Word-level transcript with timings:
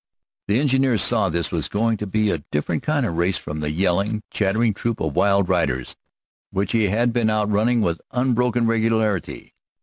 The 0.47 0.59
engineer 0.59 0.97
saw 0.97 1.29
that 1.29 1.37
this 1.37 1.51
was 1.51 1.69
going 1.69 1.97
to 1.97 2.07
be 2.07 2.31
a 2.31 2.43
different 2.51 2.81
kind 2.81 3.05
of 3.05 3.17
race 3.17 3.37
from 3.37 3.59
the 3.59 3.69
yelling, 3.69 4.23
chattering 4.31 4.73
troop 4.73 4.99
of 4.99 5.15
wild 5.15 5.47
riders 5.47 5.95
which 6.49 6.71
he 6.71 6.85
had 6.85 7.13
been 7.13 7.29
outrunning 7.29 7.81
with 7.81 8.01
unbroken 8.09 8.65
regularity. 8.65 9.53